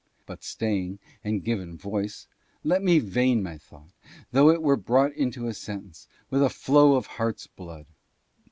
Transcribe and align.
But 0.25 0.43
staying, 0.43 0.97
and 1.23 1.43
given 1.43 1.77
voice, 1.77 2.25
let 2.63 2.81
me 2.81 2.97
vein 2.97 3.43
my 3.43 3.59
thought, 3.59 3.91
though 4.31 4.49
it 4.49 4.63
were 4.63 4.75
brought 4.75 5.13
into 5.13 5.45
a 5.47 5.53
sentence, 5.53 6.07
with 6.31 6.51
flow 6.51 6.95
of 6.95 7.05
heart's 7.05 7.45
blood. 7.45 7.85